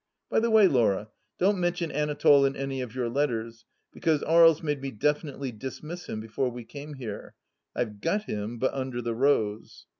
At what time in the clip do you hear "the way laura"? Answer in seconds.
0.39-1.09